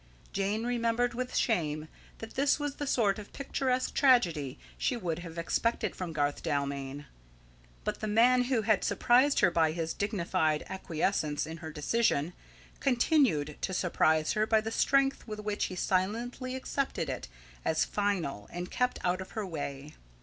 Jane 0.33 0.65
remembered 0.65 1.13
with 1.13 1.35
shame 1.35 1.87
that 2.17 2.33
this 2.33 2.57
was 2.59 2.77
the 2.77 2.87
sort 2.87 3.19
of 3.19 3.31
picturesque 3.33 3.93
tragedy 3.93 4.57
she 4.75 4.97
would 4.97 5.19
have 5.19 5.37
expected 5.37 5.95
from 5.95 6.11
Garth 6.11 6.41
Dalmain. 6.41 7.05
But 7.83 7.99
the 7.99 8.07
man 8.07 8.45
who 8.45 8.63
had 8.63 8.83
surprised 8.83 9.41
her 9.41 9.51
by 9.51 9.73
his 9.73 9.93
dignified 9.93 10.63
acquiescence 10.67 11.45
in 11.45 11.57
her 11.57 11.69
decision, 11.71 12.33
continued 12.79 13.59
to 13.61 13.75
surprise 13.75 14.33
her 14.33 14.47
by 14.47 14.59
the 14.59 14.71
strength 14.71 15.27
with 15.27 15.39
which 15.41 15.65
he 15.65 15.75
silently 15.75 16.55
accepted 16.55 17.07
it 17.07 17.27
as 17.63 17.85
final 17.85 18.49
and 18.51 18.71
kept 18.71 18.97
out 19.03 19.21
of 19.21 19.33
her 19.33 19.45
way. 19.45 19.93